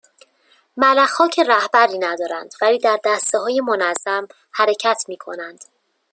[0.77, 5.63] ملخها که رهبری ندارند ولی در دستههای منظم حرکت میکنند